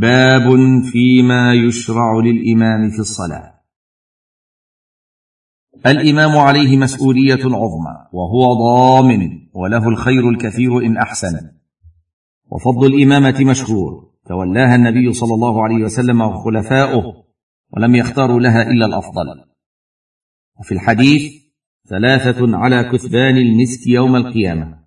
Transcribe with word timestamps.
باب 0.00 0.42
فيما 0.92 1.54
يشرع 1.54 2.20
للإمام 2.24 2.90
في 2.90 2.98
الصلاة. 2.98 3.54
الإمام 5.86 6.38
عليه 6.38 6.76
مسؤولية 6.76 7.44
عظمى 7.44 7.96
وهو 8.12 8.52
ضامن 8.52 9.30
وله 9.52 9.88
الخير 9.88 10.28
الكثير 10.28 10.78
إن 10.78 10.96
أحسن. 10.96 11.50
وفضل 12.46 12.94
الإمامة 12.94 13.44
مشهور 13.50 14.10
تولاها 14.26 14.74
النبي 14.74 15.12
صلى 15.12 15.34
الله 15.34 15.64
عليه 15.64 15.84
وسلم 15.84 16.20
وخلفاؤه 16.20 17.24
ولم 17.70 17.94
يختاروا 17.94 18.40
لها 18.40 18.62
إلا 18.62 18.86
الأفضل. 18.86 19.44
وفي 20.60 20.72
الحديث 20.72 21.32
ثلاثة 21.88 22.56
على 22.56 22.84
كثبان 22.84 23.36
المسك 23.36 23.86
يوم 23.86 24.16
القيامة. 24.16 24.84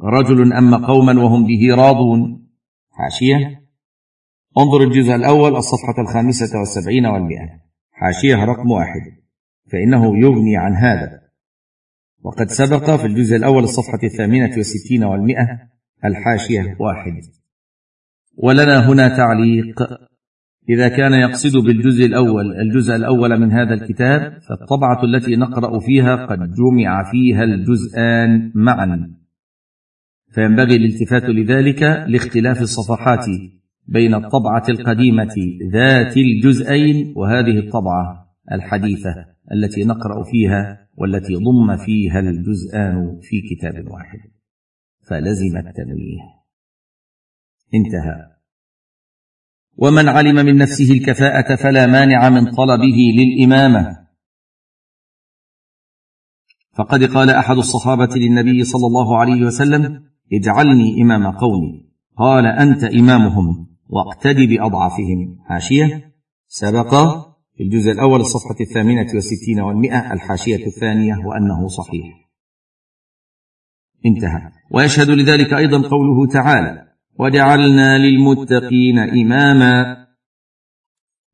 رجل 0.00 0.52
أما 0.52 0.86
قوما 0.86 1.22
وهم 1.22 1.46
به 1.46 1.74
راضون. 1.74 2.48
حاشية 2.90 3.61
انظر 4.58 4.82
الجزء 4.82 5.14
الأول 5.14 5.56
الصفحة 5.56 6.02
الخامسة 6.02 6.58
والسبعين 6.58 7.06
والمئة. 7.06 7.48
حاشية 7.92 8.44
رقم 8.44 8.70
واحد. 8.70 9.00
فإنه 9.72 10.18
يغني 10.18 10.56
عن 10.56 10.72
هذا. 10.72 11.22
وقد 12.22 12.50
سبق 12.50 12.96
في 12.96 13.06
الجزء 13.06 13.36
الأول 13.36 13.62
الصفحة 13.62 13.98
الثامنة 14.04 14.50
والستين 14.56 15.04
والمئة 15.04 15.58
الحاشية 16.04 16.76
واحد. 16.80 17.20
ولنا 18.36 18.88
هنا 18.88 19.16
تعليق. 19.16 19.82
إذا 20.68 20.88
كان 20.88 21.12
يقصد 21.12 21.56
بالجزء 21.56 22.04
الأول 22.04 22.56
الجزء 22.56 22.96
الأول 22.96 23.40
من 23.40 23.52
هذا 23.52 23.74
الكتاب 23.74 24.38
فالطبعة 24.48 25.04
التي 25.04 25.36
نقرأ 25.36 25.78
فيها 25.78 26.26
قد 26.26 26.38
جمع 26.38 27.10
فيها 27.10 27.44
الجزءان 27.44 28.52
معا. 28.54 29.14
فينبغي 30.34 30.76
الالتفات 30.76 31.22
لذلك 31.22 31.82
لاختلاف 31.82 32.62
الصفحات. 32.62 33.26
بين 33.86 34.14
الطبعة 34.14 34.64
القديمة 34.68 35.34
ذات 35.72 36.16
الجزئين 36.16 37.12
وهذه 37.16 37.58
الطبعة 37.58 38.34
الحديثة 38.52 39.14
التي 39.52 39.84
نقرأ 39.84 40.24
فيها 40.24 40.88
والتي 40.94 41.34
ضم 41.34 41.76
فيها 41.76 42.20
الجزآن 42.20 43.20
في 43.22 43.40
كتاب 43.40 43.90
واحد. 43.90 44.18
فلزم 45.08 45.56
التنويه. 45.56 46.20
انتهى. 47.74 48.32
ومن 49.76 50.08
علم 50.08 50.46
من 50.46 50.56
نفسه 50.56 50.92
الكفاءة 50.92 51.56
فلا 51.56 51.86
مانع 51.86 52.28
من 52.28 52.50
طلبه 52.50 52.98
للإمامة. 53.16 54.02
فقد 56.78 57.04
قال 57.04 57.30
أحد 57.30 57.56
الصحابة 57.56 58.08
للنبي 58.16 58.64
صلى 58.64 58.86
الله 58.86 59.18
عليه 59.18 59.44
وسلم 59.44 60.04
اجعلني 60.32 61.02
إمام 61.02 61.26
قومي. 61.26 61.90
قال 62.16 62.46
أنت 62.46 62.84
إمامهم. 62.84 63.71
واقتد 63.92 64.36
بأضعفهم 64.36 65.38
حاشية 65.48 66.12
سبق 66.48 66.94
في 67.56 67.62
الجزء 67.62 67.90
الأول 67.92 68.20
الصفحة 68.20 68.56
الثامنة 68.60 69.06
والستين 69.14 69.60
والمئة 69.60 70.12
الحاشية 70.12 70.66
الثانية 70.66 71.14
وأنه 71.26 71.68
صحيح. 71.68 72.04
انتهى. 74.06 74.50
ويشهد 74.70 75.10
لذلك 75.10 75.52
أيضا 75.52 75.88
قوله 75.88 76.26
تعالى 76.32 76.88
وجعلنا 77.18 77.98
للمتقين 77.98 78.98
إماما 78.98 80.06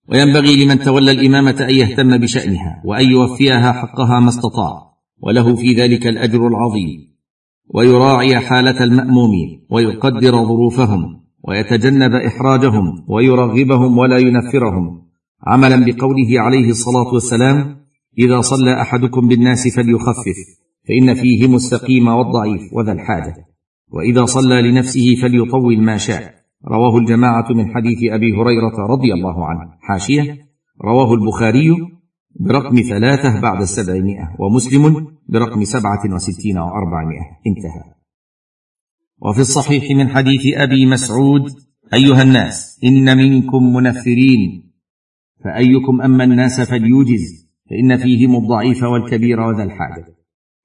وينبغي 0.09 0.65
لمن 0.65 0.78
تولى 0.78 1.11
الإمامة 1.11 1.56
أن 1.61 1.75
يهتم 1.75 2.19
بشأنها 2.19 2.83
وأن 2.84 3.11
يوفيها 3.11 3.72
حقها 3.72 4.20
ما 4.20 4.28
استطاع 4.28 4.95
وله 5.20 5.56
في 5.56 5.72
ذلك 5.75 6.06
الأجر 6.06 6.47
العظيم. 6.47 7.19
ويراعي 7.75 8.41
حالة 8.41 8.84
المأمومين 8.84 9.67
ويقدر 9.70 10.45
ظروفهم. 10.45 11.18
ويتجنب 11.44 12.14
إحراجهم 12.14 13.05
ويرغبهم 13.08 13.98
ولا 13.98 14.19
ينفرهم. 14.19 15.03
عملا 15.47 15.84
بقوله 15.86 16.41
عليه 16.41 16.70
الصلاة 16.70 17.14
والسلام 17.14 17.77
إذا 18.19 18.41
صلى 18.41 18.83
أحدكم 18.83 19.28
بالناس 19.28 19.69
فليخفف 19.77 20.38
فإن 20.88 21.15
فيهم 21.15 21.54
السقيم 21.54 22.09
والضعيف 22.09 22.72
وذا 22.72 22.93
الحاجة. 22.93 23.34
وإذا 23.93 24.25
صلى 24.25 24.71
لنفسه 24.71 25.15
فليطول 25.22 25.82
ما 25.82 25.97
شاء. 25.97 26.34
رواه 26.69 26.98
الجماعة 26.98 27.53
من 27.53 27.75
حديث 27.75 27.98
أبي 28.12 28.32
هريرة 28.32 28.87
رضي 28.91 29.12
الله 29.12 29.47
عنه. 29.47 29.71
حاشية. 29.81 30.37
رواه 30.84 31.15
البخاري 31.15 31.77
برقم 32.41 32.77
ثلاثة 32.77 33.41
بعد 33.41 33.60
السبعمائة 33.60 34.37
ومسلم 34.38 35.06
برقم 35.28 35.65
سبعة 35.65 36.15
وستين 36.15 36.59
وأربعمائة. 36.59 37.25
انتهى. 37.47 37.97
وفي 39.23 39.41
الصحيح 39.41 39.91
من 39.91 40.09
حديث 40.09 40.41
أبي 40.55 40.87
مسعود 40.87 41.43
أيها 41.95 42.23
الناس 42.23 42.81
إن 42.84 43.17
منكم 43.17 43.75
منفرين 43.75 44.73
فأيكم 45.45 46.03
أما 46.03 46.25
الناس 46.25 46.61
فليوجز 46.61 47.49
فإن 47.71 47.97
فيهم 47.97 48.37
الضعيف 48.37 48.83
والكبير 48.83 49.41
وذا 49.41 49.62
الحاجة. 49.62 50.07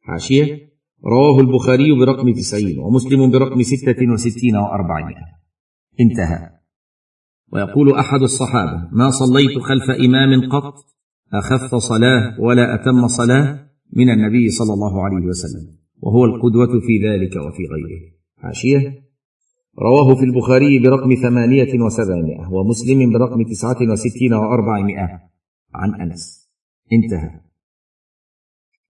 حاشية. 0.02 0.74
رواه 1.06 1.40
البخاري 1.40 2.00
برقم 2.00 2.34
تسعين 2.34 2.80
ومسلم 2.80 3.32
برقم 3.32 3.62
ستة 3.64 4.12
وستين 4.14 4.56
وأربعمائة. 4.56 5.26
انتهى. 6.02 6.50
ويقول 7.54 7.94
أحد 8.00 8.22
الصحابة 8.22 8.90
ما 8.92 9.10
صليت 9.10 9.60
خلف 9.60 9.90
إمام 10.06 10.50
قط 10.50 10.74
أخف 11.34 11.76
صلاة 11.76 12.42
ولا 12.42 12.76
أتم 12.76 13.08
صلاة 13.08 13.70
من 13.94 14.10
النبي 14.10 14.50
صلى 14.50 14.74
الله 14.74 15.04
عليه 15.06 15.26
وسلم 15.26 15.78
وهو 16.02 16.26
القدوة 16.26 16.68
في 16.80 17.08
ذلك 17.08 17.36
وفي 17.36 17.64
غيره. 17.74 18.13
حاشية 18.44 19.04
رواه 19.80 20.16
في 20.16 20.24
البخاري 20.26 20.80
برقم 20.80 21.16
ثمانية 21.16 21.82
وسبعمائة 21.86 22.48
ومسلم 22.52 23.14
برقم 23.14 23.44
تسعة 23.44 23.78
وستين 23.92 24.34
وأربعمائة. 24.34 25.20
عن 25.76 26.02
أنس. 26.02 26.50
انتهى. 26.94 27.40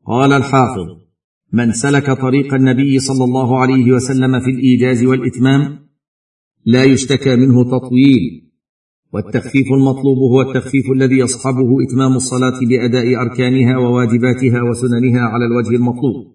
قال 0.06 0.34
الحافظ 0.34 0.88
من 1.54 1.72
سلك 1.72 2.12
طريق 2.12 2.54
النبي 2.54 3.00
صلى 3.00 3.24
الله 3.24 3.60
عليه 3.60 3.92
وسلم 3.92 4.40
في 4.40 4.52
الإيجاز 4.52 5.04
والإتمام 5.04 5.80
لا 6.66 6.84
يشتكى 6.84 7.36
منه 7.36 7.64
تطويل 7.64 8.52
والتخفيف 9.14 9.68
المطلوب 9.72 10.18
هو 10.18 10.42
التخفيف 10.42 10.92
الذي 10.96 11.18
يصحبه 11.18 11.84
إتمام 11.84 12.16
الصلاة 12.16 12.60
بأداء 12.70 13.16
أركانها 13.16 13.78
وواجباتها 13.78 14.62
وسننها 14.70 15.22
على 15.22 15.46
الوجه 15.46 15.76
المطلوب. 15.76 16.33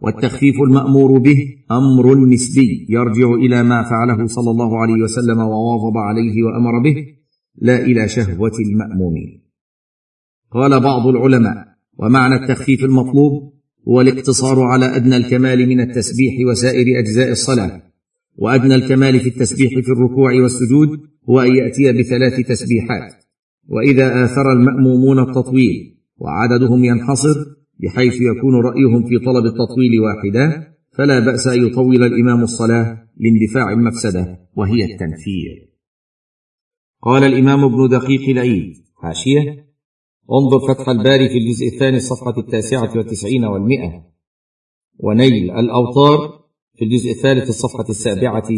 والتخفيف 0.00 0.54
المأمور 0.68 1.18
به 1.18 1.36
أمر 1.70 2.26
نسبي 2.26 2.86
يرجع 2.88 3.34
إلى 3.34 3.62
ما 3.62 3.82
فعله 3.82 4.26
صلى 4.26 4.50
الله 4.50 4.82
عليه 4.82 5.02
وسلم 5.02 5.38
وواظب 5.38 5.96
عليه 5.96 6.42
وأمر 6.42 6.82
به 6.84 7.06
لا 7.62 7.84
إلى 7.84 8.08
شهوة 8.08 8.52
المامومين 8.70 9.44
قال 10.50 10.80
بعض 10.80 11.06
العلماء 11.06 11.66
ومعنى 11.98 12.34
التخفيف 12.34 12.84
المطلوب 12.84 13.54
هو 13.88 14.00
الاقتصار 14.00 14.62
على 14.62 14.96
أدنى 14.96 15.16
الكمال 15.16 15.68
من 15.68 15.80
التسبيح 15.80 16.34
وسائر 16.50 16.98
أجزاء 16.98 17.30
الصلاة 17.30 17.82
وأدنى 18.36 18.74
الكمال 18.74 19.20
في 19.20 19.28
التسبيح 19.28 19.70
في 19.70 19.92
الركوع 19.92 20.32
والسجود 20.42 20.88
هو 21.30 21.40
أن 21.40 21.56
يأتي 21.56 21.92
بثلاث 21.92 22.46
تسبيحات 22.48 23.24
وإذا 23.68 24.24
آثر 24.24 24.52
المأمومون 24.52 25.18
التطويل 25.18 25.96
وعددهم 26.16 26.84
ينحصر 26.84 27.34
بحيث 27.82 28.14
يكون 28.14 28.54
رأيهم 28.64 29.06
في 29.08 29.18
طلب 29.18 29.44
التطويل 29.46 30.00
واحدا 30.00 30.74
فلا 30.96 31.20
بأس 31.20 31.46
أن 31.46 31.66
يطول 31.66 32.04
الإمام 32.04 32.42
الصلاة 32.42 33.08
لاندفاع 33.16 33.72
المفسدة 33.72 34.48
وهي 34.56 34.84
التنفير. 34.84 35.70
قال 37.02 37.24
الإمام 37.24 37.64
ابن 37.64 37.88
دقيق 37.88 38.28
العيد 38.28 38.74
حاشيه 39.02 39.66
انظر 40.32 40.74
فتح 40.74 40.88
الباري 40.88 41.28
في 41.28 41.38
الجزء 41.38 41.66
الثاني 41.66 41.96
الصفحه 41.96 42.38
التاسعة 42.38 42.96
والتسعين 42.96 43.44
والمئة. 43.44 44.04
ونيل 44.98 45.50
الاوطار 45.50 46.44
في 46.74 46.84
الجزء 46.84 47.10
الثالث 47.10 47.48
الصفحه 47.48 47.88
السابعة 47.90 48.48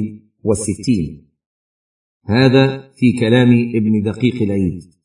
والستين. 0.42 1.28
هذا 2.24 2.90
في 2.96 3.12
كلام 3.20 3.72
ابن 3.74 4.02
دقيق 4.02 4.42
العيد. 4.42 4.95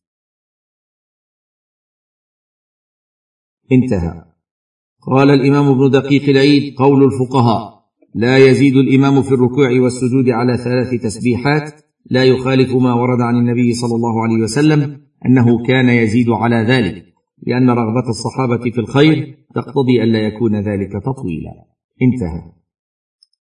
انتهى. 3.71 4.23
قال 5.07 5.29
الإمام 5.29 5.67
ابن 5.67 5.89
دقيق 5.89 6.29
العيد 6.29 6.75
قول 6.77 7.03
الفقهاء 7.03 7.81
لا 8.15 8.37
يزيد 8.37 8.75
الإمام 8.75 9.21
في 9.21 9.31
الركوع 9.31 9.69
والسجود 9.81 10.29
على 10.29 10.57
ثلاث 10.57 11.01
تسبيحات 11.03 11.81
لا 12.09 12.23
يخالف 12.23 12.75
ما 12.75 12.93
ورد 12.93 13.21
عن 13.21 13.35
النبي 13.35 13.73
صلى 13.73 13.95
الله 13.95 14.23
عليه 14.23 14.43
وسلم 14.43 15.01
أنه 15.25 15.65
كان 15.65 15.89
يزيد 15.89 16.29
على 16.29 16.55
ذلك 16.55 17.05
لأن 17.47 17.69
رغبة 17.69 18.09
الصحابة 18.09 18.71
في 18.71 18.79
الخير 18.79 19.37
تقتضي 19.55 20.03
الا 20.03 20.19
يكون 20.19 20.55
ذلك 20.55 20.91
تطويلا. 20.91 21.51
انتهى. 22.01 22.51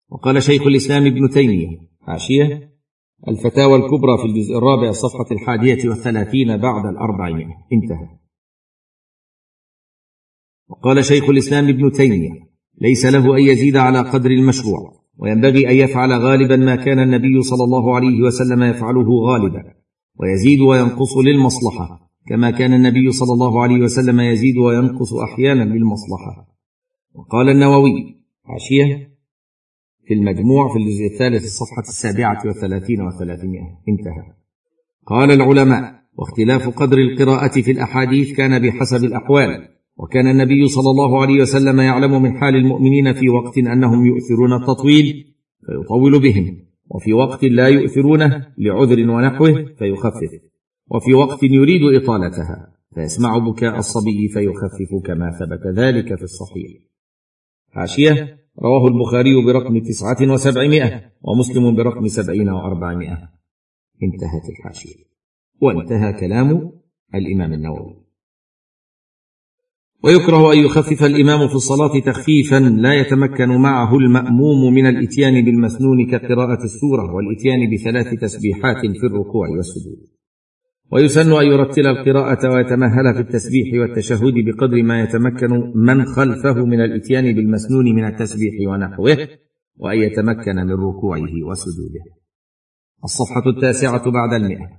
وقال 0.10 0.44
شيخ 0.44 0.62
الإسلام 0.68 1.06
ابن 1.06 1.30
تيمية 1.30 1.78
حاشية 2.02 2.70
الفتاوى 3.28 3.76
الكبرى 3.76 4.18
في 4.18 4.26
الجزء 4.26 4.58
الرابع 4.58 4.90
الصفحه 4.90 5.26
الحادية 5.32 5.90
والثلاثين 5.90 6.58
بعد 6.58 6.86
الأربعين. 6.86 7.50
انتهى. 7.74 8.20
وقال 10.70 11.06
شيخ 11.06 11.30
الإسلام 11.30 11.68
ابن 11.68 11.92
تيمية 11.92 12.30
ليس 12.82 13.06
له 13.06 13.38
أن 13.38 13.44
يزيد 13.44 13.78
على 13.78 14.00
قدر 14.00 14.32
المشروع 14.32 14.94
وينبغي 15.18 15.70
أن 15.70 15.76
يفعل 15.76 16.12
غالبا 16.12 16.56
ما 16.56 16.76
كان 16.76 17.00
النبي 17.00 17.42
صلى 17.42 17.64
الله 17.64 17.96
عليه 17.96 18.22
وسلم 18.22 18.64
يفعله 18.64 19.10
غالبا 19.28 19.64
ويزيد 20.20 20.60
وينقص 20.60 21.18
للمصلحة 21.18 22.10
كما 22.28 22.52
كان 22.52 22.74
النبي 22.74 23.12
صلى 23.12 23.34
الله 23.34 23.62
عليه 23.62 23.84
وسلم 23.84 24.20
يزيد 24.20 24.58
وينقص 24.58 25.14
أحيانا 25.14 25.64
للمصلحة. 25.64 26.48
وقال 27.14 27.50
النووي 27.50 28.24
حاشيه 28.44 29.10
في 30.08 30.14
المجموع 30.14 30.74
في 30.74 30.80
الجزء 30.80 31.06
الثالث 31.06 31.44
الصفحة 31.44 31.82
السابعة 31.82 32.42
والثلاثين 32.46 33.02
وثلاثمائة 33.02 33.80
انتهى. 33.90 34.34
قال 35.06 35.32
العلماء 35.32 36.00
واختلاف 36.14 36.70
قدر 36.70 36.98
القراءة 36.98 37.62
في 37.62 37.72
الأحاديث 37.72 38.38
كان 38.38 38.60
بحسب 38.60 39.04
الأحوال 39.04 39.68
وكان 40.00 40.28
النبي 40.28 40.68
صلى 40.68 40.90
الله 40.90 41.22
عليه 41.22 41.42
وسلم 41.42 41.80
يعلم 41.80 42.22
من 42.22 42.38
حال 42.38 42.56
المؤمنين 42.56 43.14
في 43.14 43.30
وقت 43.30 43.58
أنهم 43.58 44.06
يؤثرون 44.06 44.54
التطويل 44.54 45.36
فيطول 45.66 46.20
بهم 46.20 46.58
وفي 46.90 47.14
وقت 47.14 47.44
لا 47.44 47.68
يؤثرونه 47.68 48.48
لعذر 48.58 49.10
ونحوه 49.10 49.66
فيخفف 49.78 50.32
وفي 50.92 51.14
وقت 51.14 51.44
يريد 51.44 52.04
إطالتها 52.04 52.76
فيسمع 52.96 53.38
بكاء 53.38 53.78
الصبي 53.78 54.28
فيخفف 54.34 55.06
كما 55.06 55.32
ثبت 55.32 55.78
ذلك 55.78 56.16
في 56.16 56.24
الصحيح. 56.24 56.72
حاشية 57.72 58.40
رواه 58.60 58.88
البخاري 58.88 59.46
برقم 59.46 59.80
تسعة 59.80 60.34
وسبعمائة 60.34 61.12
ومسلم 61.22 61.76
برقم 61.76 62.08
سبعين 62.08 62.50
وأربعمائة. 62.50 63.30
انتهت 64.04 64.50
الحاشية. 64.50 65.04
وانتهى 65.62 66.14
كلام 66.14 66.72
الإمام 67.16 67.54
النووي. 67.54 68.09
ويكره 70.04 70.54
أن 70.54 70.58
يخفف 70.58 71.04
الإمام 71.04 71.48
في 71.48 71.56
الصلاة 71.56 72.00
تخفيفا 72.00 72.56
لا 72.56 72.94
يتمكن 72.94 73.62
معه 73.62 73.98
المأموم 73.98 74.74
من 74.74 74.86
الإتيان 74.86 75.46
بالمسنون 75.46 76.12
كقراءة 76.12 76.64
السورة 76.64 77.14
والإتيان 77.14 77.60
بثلاث 77.74 78.20
تسبيحات 78.22 78.82
في 79.02 79.08
الركوع 79.08 79.50
والسجود. 79.50 80.08
ويسن 80.92 81.32
أن 81.32 81.48
يرتل 81.48 81.88
القراءة 81.88 82.54
ويتمهل 82.54 83.14
في 83.14 83.20
التسبيح 83.20 83.82
والتشهد 83.82 84.34
بقدر 84.34 84.84
ما 84.84 85.02
يتمكن 85.02 85.74
من 85.76 86.06
خلفه 86.06 86.66
من 86.66 86.82
الإتيان 86.82 87.36
بالمسنون 87.36 87.86
من 87.96 88.06
التسبيح 88.06 88.54
ونحوه 88.68 89.18
وأن 89.78 89.98
يتمكن 89.98 90.56
من 90.56 90.72
ركوعه 90.72 91.34
وسجوده. 91.50 92.04
الصفحة 93.04 93.50
التاسعة 93.50 94.12
بعد 94.12 94.34
المئة. 94.34 94.79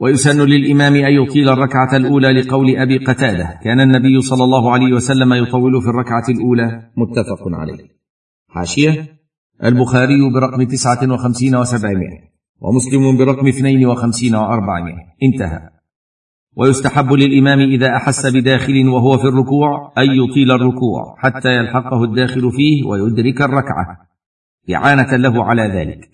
ويسن 0.00 0.40
للإمام 0.40 0.94
أن 0.94 1.12
يطيل 1.12 1.48
الركعة 1.48 1.96
الأولى 1.96 2.32
لقول 2.32 2.76
أبي 2.76 2.98
قتادة. 2.98 3.60
كان 3.64 3.80
النبي 3.80 4.20
صلى 4.20 4.44
الله 4.44 4.72
عليه 4.72 4.92
وسلم 4.92 5.32
يطول 5.32 5.82
في 5.82 5.88
الركعة 5.88 6.24
الأولى. 6.28 6.90
متفق 6.96 7.42
عليه. 7.52 7.88
حاشية. 8.48 9.20
البخاري 9.64 10.30
برقم 10.34 10.62
تسعة 10.62 11.12
وخمسين 11.12 11.56
وسبعمائة 11.56 12.20
ومسلم 12.60 13.18
برقم 13.18 13.46
اثنين 13.46 13.86
وخمسين 13.86 14.34
وأربعمائة. 14.34 15.04
انتهى. 15.22 15.70
ويستحب 16.56 17.12
للإمام 17.12 17.58
إذا 17.58 17.96
أحس 17.96 18.26
بداخل 18.26 18.88
وهو 18.88 19.18
في 19.18 19.24
الركوع 19.24 19.92
أن 19.98 20.04
يطيل 20.04 20.50
الركوع 20.50 21.14
حتى 21.18 21.48
يلحقه 21.48 22.04
الداخل 22.04 22.52
فيه 22.52 22.84
ويدرك 22.84 23.42
الركعة. 23.42 24.06
إعانة 24.74 25.16
له 25.16 25.44
على 25.44 25.62
ذلك. 25.62 26.09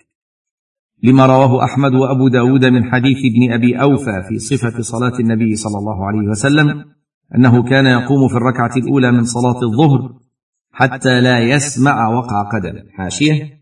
لما 1.03 1.25
رواه 1.25 1.63
أحمد 1.63 1.93
وأبو 1.93 2.27
داود 2.27 2.65
من 2.65 2.91
حديث 2.91 3.17
ابن 3.17 3.53
أبي 3.53 3.81
أوفى 3.81 4.23
في 4.29 4.39
صفة 4.39 4.81
صلاة 4.81 5.19
النبي 5.19 5.55
صلى 5.55 5.77
الله 5.79 6.05
عليه 6.07 6.27
وسلم 6.27 6.85
أنه 7.35 7.63
كان 7.63 7.85
يقوم 7.85 8.27
في 8.27 8.35
الركعة 8.35 8.71
الأولى 8.77 9.11
من 9.11 9.23
صلاة 9.23 9.59
الظهر 9.63 10.13
حتى 10.71 11.21
لا 11.21 11.39
يسمع 11.39 12.09
وقع 12.09 12.41
قدم. 12.41 12.75
حاشية. 12.91 13.57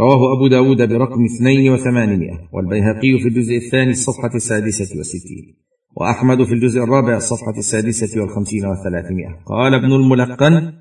رواه 0.00 0.36
أبو 0.36 0.46
داود 0.48 0.88
برقم 0.88 1.24
اثنين 1.24 1.72
وثمانمائة 1.72 2.48
والبيهقي 2.52 3.18
في 3.22 3.28
الجزء 3.28 3.56
الثاني 3.56 3.90
الصفحة 3.90 4.34
السادسة 4.34 4.98
والستين 4.98 5.56
وأحمد 5.96 6.44
في 6.44 6.52
الجزء 6.54 6.82
الرابع 6.84 7.16
الصفحة 7.16 7.58
السادسة 7.58 8.20
والخمسين 8.20 8.66
وثلاثمائة. 8.66 9.42
قال 9.46 9.74
ابن 9.74 9.92
الملقن 9.92 10.72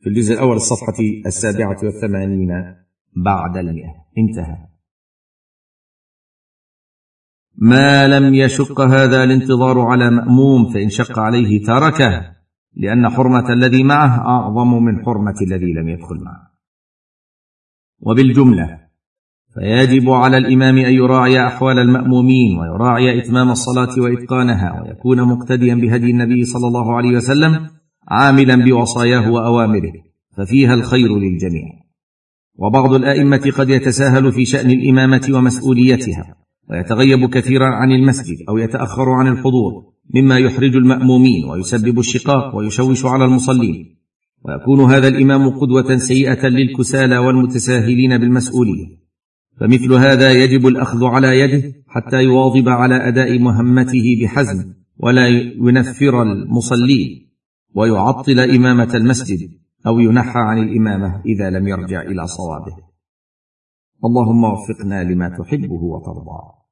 في 0.00 0.06
الجزء 0.06 0.34
الأول 0.34 0.56
الصفحة 0.56 0.94
السابعة 1.26 1.76
والثمانين 1.82 2.48
بعد 3.16 3.56
المئة. 3.56 3.94
انتهى. 4.18 4.73
ما 7.56 8.08
لم 8.08 8.34
يشق 8.34 8.80
هذا 8.80 9.24
الانتظار 9.24 9.80
على 9.80 10.10
مأموم 10.10 10.72
فإن 10.72 10.88
شق 10.88 11.18
عليه 11.18 11.62
تركه 11.62 12.34
لأن 12.76 13.08
حرمة 13.08 13.52
الذي 13.52 13.84
معه 13.84 14.20
أعظم 14.20 14.84
من 14.84 15.04
حرمة 15.04 15.34
الذي 15.42 15.72
لم 15.72 15.88
يدخل 15.88 16.16
معه. 16.16 16.50
وبالجملة 18.00 18.78
فيجب 19.54 20.10
على 20.10 20.38
الإمام 20.38 20.78
أن 20.78 20.92
يراعي 20.92 21.46
أحوال 21.46 21.78
المأمومين 21.78 22.58
ويراعي 22.58 23.20
إتمام 23.20 23.50
الصلاة 23.50 24.00
وإتقانها 24.00 24.82
ويكون 24.82 25.22
مقتديا 25.22 25.74
بهدي 25.74 26.10
النبي 26.10 26.44
صلى 26.44 26.66
الله 26.66 26.96
عليه 26.96 27.16
وسلم 27.16 27.66
عاملا 28.08 28.56
بوصاياه 28.64 29.30
وأوامره 29.30 29.92
ففيها 30.36 30.74
الخير 30.74 31.18
للجميع. 31.18 31.64
وبعض 32.56 32.92
الأئمة 32.92 33.52
قد 33.58 33.68
يتساهل 33.70 34.32
في 34.32 34.44
شأن 34.44 34.70
الإمامة 34.70 35.30
ومسؤوليتها. 35.34 36.43
ويتغيب 36.70 37.30
كثيرا 37.30 37.66
عن 37.66 37.92
المسجد 37.92 38.36
أو 38.48 38.58
يتأخر 38.58 39.10
عن 39.10 39.28
الحضور 39.28 39.72
مما 40.14 40.38
يحرج 40.38 40.76
المأمومين 40.76 41.44
ويسبب 41.44 41.98
الشقاق 41.98 42.56
ويشوش 42.56 43.06
على 43.06 43.24
المصلين. 43.24 43.96
ويكون 44.44 44.80
هذا 44.80 45.08
الإمام 45.08 45.48
قدوة 45.48 45.96
سيئة 45.96 46.48
للكسالى 46.48 47.18
والمتساهلين 47.18 48.18
بالمسؤوليه 48.18 48.86
فمثل 49.60 49.92
هذا 49.92 50.32
يجب 50.32 50.66
الأخذ 50.66 51.04
على 51.04 51.40
يده 51.40 51.72
حتى 51.88 52.22
يواظب 52.22 52.68
على 52.68 53.08
أداء 53.08 53.38
مهمته 53.38 54.02
بحزم 54.22 54.72
ولا 54.98 55.28
ينفر 55.28 56.22
المصلين 56.22 57.30
ويعطل 57.74 58.40
إمامة 58.40 58.94
المسجد 58.94 59.50
أو 59.86 60.00
ينحى 60.00 60.38
عن 60.38 60.58
الإمامة 60.58 61.22
إذا 61.26 61.50
لم 61.50 61.68
يرجع 61.68 62.02
إلى 62.02 62.26
صوابه. 62.26 62.76
اللهم 64.04 64.44
وفقنا 64.44 65.04
لما 65.04 65.28
تحبه 65.28 65.82
وترضاه 65.82 66.63